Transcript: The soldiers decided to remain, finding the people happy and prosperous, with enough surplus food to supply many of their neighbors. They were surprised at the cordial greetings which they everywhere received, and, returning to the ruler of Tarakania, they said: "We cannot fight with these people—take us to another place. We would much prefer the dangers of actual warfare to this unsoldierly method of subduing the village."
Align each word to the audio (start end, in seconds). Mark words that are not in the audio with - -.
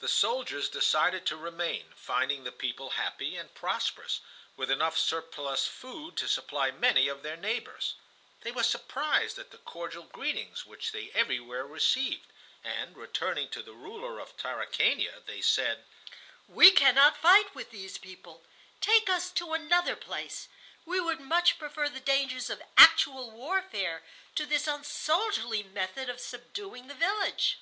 The 0.00 0.08
soldiers 0.08 0.70
decided 0.70 1.26
to 1.26 1.36
remain, 1.36 1.92
finding 1.94 2.44
the 2.44 2.50
people 2.50 2.88
happy 2.96 3.36
and 3.36 3.54
prosperous, 3.54 4.22
with 4.56 4.70
enough 4.70 4.96
surplus 4.96 5.66
food 5.66 6.16
to 6.16 6.26
supply 6.26 6.70
many 6.70 7.08
of 7.08 7.22
their 7.22 7.36
neighbors. 7.36 7.92
They 8.40 8.50
were 8.52 8.62
surprised 8.62 9.38
at 9.38 9.50
the 9.50 9.58
cordial 9.58 10.04
greetings 10.04 10.64
which 10.64 10.92
they 10.92 11.10
everywhere 11.10 11.66
received, 11.66 12.24
and, 12.64 12.96
returning 12.96 13.50
to 13.50 13.62
the 13.62 13.74
ruler 13.74 14.18
of 14.18 14.34
Tarakania, 14.38 15.20
they 15.26 15.42
said: 15.42 15.84
"We 16.48 16.70
cannot 16.70 17.14
fight 17.18 17.54
with 17.54 17.70
these 17.70 17.98
people—take 17.98 19.10
us 19.10 19.30
to 19.32 19.52
another 19.52 19.94
place. 19.94 20.48
We 20.86 21.00
would 21.00 21.20
much 21.20 21.58
prefer 21.58 21.90
the 21.90 22.00
dangers 22.00 22.48
of 22.48 22.62
actual 22.78 23.30
warfare 23.30 24.02
to 24.36 24.46
this 24.46 24.66
unsoldierly 24.66 25.64
method 25.64 26.08
of 26.08 26.18
subduing 26.18 26.88
the 26.88 26.94
village." 26.94 27.58